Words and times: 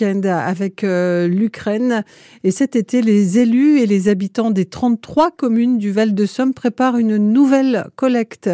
avec 0.00 0.84
euh, 0.84 1.28
l'Ukraine. 1.28 2.02
Et 2.44 2.50
cet 2.50 2.76
été, 2.76 3.02
les 3.02 3.38
élus 3.38 3.78
et 3.80 3.86
les 3.86 4.08
habitants 4.08 4.50
des 4.50 4.64
33 4.64 5.30
communes 5.32 5.76
du 5.76 5.92
Val-de-Somme 5.92 6.54
préparent 6.54 6.96
une 6.96 7.18
nouvelle 7.18 7.86
collecte 7.94 8.48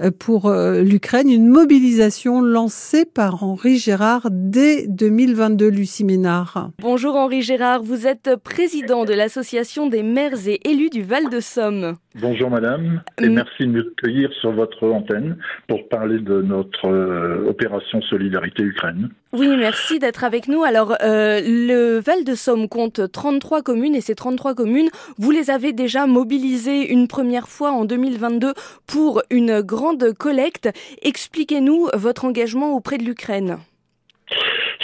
euh, 0.00 0.12
pour 0.16 0.46
euh, 0.46 0.82
l'Ukraine, 0.82 1.30
une 1.30 1.48
mobilisation 1.48 2.40
lancée 2.40 3.04
par 3.04 3.42
Henri 3.42 3.78
Gérard 3.78 4.28
dès 4.30 4.86
2022, 4.86 5.68
Lucie 5.68 6.04
Ménard. 6.04 6.70
Bonjour 6.80 7.16
Henri 7.16 7.42
Gérard, 7.42 7.82
vous 7.82 8.06
êtes 8.06 8.36
président 8.36 9.04
de 9.04 9.14
l'association 9.14 9.88
des 9.88 10.04
maires 10.04 10.46
et 10.46 10.60
élus 10.64 10.90
du 10.90 11.02
Val-de-Somme. 11.02 11.96
Bonjour 12.14 12.50
madame, 12.50 13.02
et 13.20 13.28
merci 13.28 13.64
de 13.64 13.66
nous 13.66 13.80
accueillir 13.80 14.32
sur 14.40 14.50
votre 14.52 14.88
antenne 14.88 15.36
pour 15.68 15.88
parler 15.88 16.18
de 16.18 16.40
notre 16.40 16.88
opération 17.46 18.00
Solidarité 18.02 18.62
Ukraine. 18.62 19.10
Oui, 19.32 19.48
merci 19.58 19.98
d'être 19.98 20.24
avec 20.24 20.48
nous. 20.48 20.64
Alors, 20.64 20.96
euh, 21.02 21.40
le 21.44 22.00
Val-de-Somme 22.00 22.68
compte 22.68 23.12
33 23.12 23.60
communes 23.62 23.94
et 23.94 24.00
ces 24.00 24.14
33 24.14 24.54
communes, 24.54 24.88
vous 25.18 25.30
les 25.30 25.50
avez 25.50 25.74
déjà 25.74 26.06
mobilisées 26.06 26.90
une 26.90 27.08
première 27.08 27.46
fois 27.46 27.72
en 27.72 27.84
2022 27.84 28.54
pour 28.86 29.22
une 29.30 29.60
grande 29.60 30.12
collecte. 30.14 30.70
Expliquez-nous 31.02 31.88
votre 31.94 32.24
engagement 32.24 32.74
auprès 32.74 32.96
de 32.96 33.04
l'Ukraine. 33.04 33.58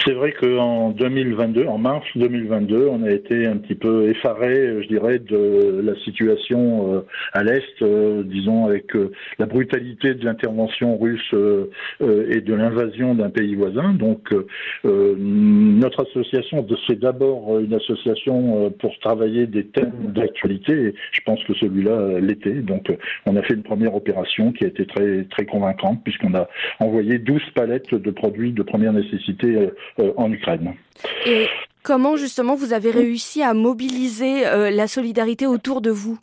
C'est 0.04 0.12
vrai 0.12 0.32
qu'en 0.32 0.90
2022, 0.90 1.66
en 1.66 1.78
mars 1.78 2.06
2022, 2.14 2.88
on 2.90 3.04
a 3.04 3.10
été 3.10 3.46
un 3.46 3.56
petit 3.56 3.74
peu 3.74 4.10
effaré, 4.10 4.82
je 4.82 4.88
dirais, 4.88 5.18
de 5.18 5.80
la 5.82 5.94
situation 6.00 6.94
euh, 6.94 7.00
à 7.32 7.42
l'est, 7.42 7.80
euh, 7.80 8.22
disons 8.22 8.66
avec 8.66 8.94
euh, 8.96 9.12
la 9.38 9.46
brutalité 9.46 10.12
de 10.12 10.22
l'intervention 10.26 10.98
russe 10.98 11.34
et 12.02 12.40
de 12.40 12.54
l'invasion 12.54 13.14
d'un 13.14 13.30
pays 13.30 13.54
voisin. 13.54 13.94
Donc, 13.94 14.34
notre 14.84 16.06
association, 16.06 16.66
c'est 16.86 16.98
d'abord 16.98 17.58
une 17.60 17.72
association 17.72 18.70
pour 18.78 18.98
travailler 18.98 19.46
des 19.46 19.66
thèmes 19.66 20.12
d'actualité. 20.14 20.94
je 21.12 21.20
pense 21.24 21.42
que 21.44 21.54
celui-là 21.54 22.20
l'était. 22.20 22.54
Donc, 22.54 22.92
on 23.26 23.36
a 23.36 23.42
fait 23.42 23.54
une 23.54 23.62
première 23.62 23.94
opération 23.94 24.52
qui 24.52 24.64
a 24.64 24.68
été 24.68 24.86
très 24.86 25.24
très 25.24 25.46
convaincante 25.46 26.02
puisqu'on 26.04 26.34
a 26.34 26.48
envoyé 26.80 27.18
12 27.18 27.40
palettes 27.54 27.94
de 27.94 28.10
produits 28.10 28.52
de 28.52 28.62
première 28.62 28.92
nécessité 28.92 29.70
Ukraine. 29.98 30.74
Et 31.26 31.48
comment 31.82 32.16
justement 32.16 32.54
vous 32.54 32.72
avez 32.72 32.90
réussi 32.90 33.42
à 33.42 33.54
mobiliser 33.54 34.46
euh, 34.46 34.70
la 34.70 34.86
solidarité 34.86 35.46
autour 35.46 35.80
de 35.80 35.90
vous? 35.90 36.18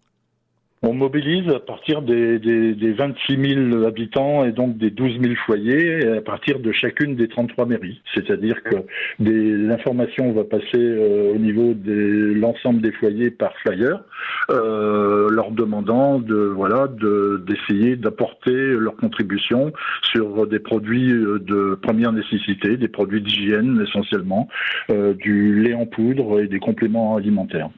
On 0.84 0.94
mobilise 0.94 1.48
à 1.50 1.60
partir 1.60 2.02
des, 2.02 2.40
des, 2.40 2.74
des, 2.74 2.92
26 2.94 3.70
000 3.70 3.86
habitants 3.86 4.44
et 4.44 4.52
donc 4.52 4.78
des 4.78 4.90
12 4.90 5.22
000 5.22 5.36
foyers 5.46 6.08
à 6.08 6.22
partir 6.22 6.60
de 6.60 6.72
chacune 6.72 7.16
des 7.16 7.28
33 7.28 7.68
mairies. 7.68 8.02
C'est-à-dire 8.16 8.64
que 8.64 8.78
l'information 9.20 10.32
va 10.34 10.44
passer 10.44 10.66
euh, 10.76 11.34
au 11.36 11.38
niveau 11.38 11.74
de 11.76 12.34
l'ensemble 12.36 12.82
des 12.82 12.92
foyers 12.94 13.30
par 13.30 13.56
flyer, 13.58 14.04
euh, 14.50 15.30
leur 15.30 15.52
demandant 15.52 16.18
de 16.18 16.36
voilà 16.36 16.88
d'essayer 16.88 17.96
d'apporter 17.96 18.52
leur 18.52 18.96
contribution 18.96 19.72
sur 20.02 20.48
des 20.48 20.60
produits 20.60 21.12
euh, 21.12 21.38
de 21.40 21.76
première 21.76 22.12
nécessité, 22.12 22.78
des 22.78 22.88
produits 22.88 23.22
d'hygiène 23.22 23.86
essentiellement, 23.88 24.48
du 24.90 25.62
lait 25.62 25.74
en 25.74 25.86
poudre 25.86 26.42
et 26.42 26.48
des 26.48 26.60
compléments 26.60 27.16
alimentaires. 27.16 27.70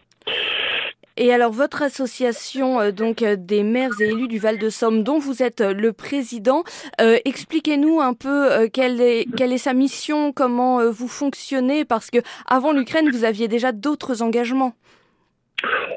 Et 1.16 1.32
alors 1.32 1.52
votre 1.52 1.84
association 1.84 2.80
euh, 2.80 2.92
donc 2.92 3.22
euh, 3.22 3.36
des 3.36 3.62
maires 3.62 3.92
et 4.02 4.06
élus 4.06 4.28
du 4.28 4.40
Val-de-Somme 4.40 5.04
dont 5.04 5.20
vous 5.20 5.44
êtes 5.44 5.62
euh, 5.62 5.74
le 5.74 5.94
président, 5.94 6.64
expliquez-nous 7.00 8.02
un 8.02 8.14
peu 8.14 8.68
quelle 8.70 9.00
est 9.02 9.28
quelle 9.36 9.54
est 9.54 9.58
sa 9.58 9.74
mission, 9.74 10.32
comment 10.32 10.90
vous 10.90 11.08
fonctionnez 11.08 11.86
parce 11.86 12.10
que 12.10 12.20
avant 12.48 12.72
l'Ukraine 12.72 13.10
vous 13.12 13.24
aviez 13.24 13.48
déjà 13.48 13.72
d'autres 13.72 14.22
engagements. 14.22 14.74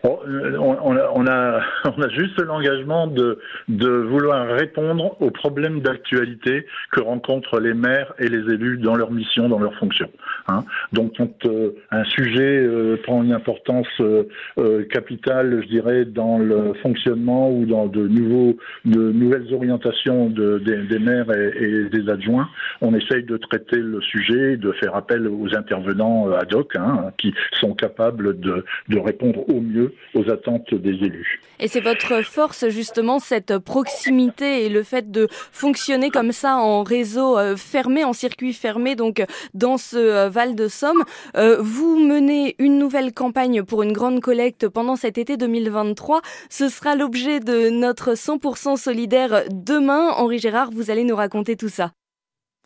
Oh, 0.08 0.20
on, 0.24 1.26
a, 1.26 2.08
juste 2.10 2.40
l'engagement 2.40 3.08
de, 3.08 3.38
vouloir 3.68 4.46
répondre 4.46 5.16
aux 5.20 5.30
problèmes 5.30 5.80
d'actualité 5.80 6.66
que 6.92 7.00
rencontrent 7.00 7.58
les 7.58 7.74
maires 7.74 8.14
et 8.20 8.28
les 8.28 8.52
élus 8.52 8.78
dans 8.78 8.94
leur 8.94 9.10
mission, 9.10 9.48
dans 9.48 9.58
leur 9.58 9.74
fonction. 9.74 10.08
Hein. 10.46 10.64
Donc 10.92 11.14
quand 11.16 11.46
euh, 11.46 11.72
un 11.90 12.04
sujet 12.04 12.58
euh, 12.58 12.96
prend 13.02 13.24
une 13.24 13.32
importance 13.32 13.88
euh, 14.00 14.84
capitale, 14.90 15.62
je 15.62 15.68
dirais, 15.68 16.04
dans 16.04 16.38
le 16.38 16.74
fonctionnement 16.82 17.50
ou 17.50 17.66
dans 17.66 17.86
de, 17.86 18.06
nouveaux, 18.06 18.56
nouvelles 18.84 19.52
orientations 19.52 20.30
de, 20.30 20.58
des, 20.58 20.98
maires 21.00 21.30
et, 21.32 21.88
des 21.90 22.08
adjoints, 22.08 22.48
on 22.80 22.94
essaye 22.94 23.24
de 23.24 23.36
traiter 23.38 23.78
le 23.78 24.00
sujet, 24.02 24.56
de 24.56 24.70
faire 24.72 24.94
appel 24.94 25.26
aux 25.26 25.56
intervenants 25.56 26.30
ad 26.32 26.54
hoc 26.54 26.76
hein, 26.76 27.12
qui 27.18 27.34
sont 27.52 27.74
capables 27.74 28.38
de 28.40 28.64
répondre 28.98 29.48
au 29.50 29.60
mieux 29.60 29.95
aux 30.14 30.30
attentes 30.30 30.74
des 30.74 30.90
élus. 30.90 31.40
Et 31.58 31.68
c'est 31.68 31.80
votre 31.80 32.22
force 32.22 32.68
justement, 32.68 33.18
cette 33.18 33.58
proximité 33.58 34.64
et 34.64 34.68
le 34.68 34.82
fait 34.82 35.10
de 35.10 35.28
fonctionner 35.30 36.10
comme 36.10 36.32
ça 36.32 36.56
en 36.56 36.82
réseau 36.82 37.38
fermé, 37.56 38.04
en 38.04 38.12
circuit 38.12 38.52
fermé, 38.52 38.94
donc 38.94 39.24
dans 39.54 39.78
ce 39.78 40.28
Val 40.28 40.54
de 40.54 40.68
Somme. 40.68 41.02
Euh, 41.36 41.56
vous 41.60 41.98
menez 41.98 42.56
une 42.58 42.78
nouvelle 42.78 43.12
campagne 43.12 43.62
pour 43.62 43.82
une 43.82 43.92
grande 43.92 44.20
collecte 44.20 44.68
pendant 44.68 44.96
cet 44.96 45.18
été 45.18 45.36
2023. 45.36 46.20
Ce 46.50 46.68
sera 46.68 46.94
l'objet 46.94 47.40
de 47.40 47.70
notre 47.70 48.14
100% 48.14 48.76
solidaire 48.76 49.44
demain. 49.50 50.10
Henri 50.10 50.38
Gérard, 50.38 50.70
vous 50.70 50.90
allez 50.90 51.04
nous 51.04 51.16
raconter 51.16 51.56
tout 51.56 51.68
ça. 51.68 51.92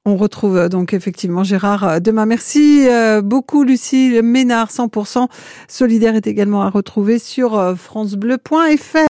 On 0.07 0.17
retrouve 0.17 0.57
euh, 0.57 0.69
donc 0.69 0.95
effectivement 0.95 1.45
Gérard 1.45 1.85
euh, 1.85 2.01
demain. 2.01 2.27
Merci 2.27 2.89
beaucoup 3.23 3.65
Lucie 3.65 4.21
Ménard, 4.23 4.71
100% 4.71 5.29
solidaire 5.69 6.15
est 6.15 6.27
également 6.27 6.63
à 6.63 6.71
retrouver 6.71 7.19
sur 7.19 7.77
francebleu.fr. 7.77 8.99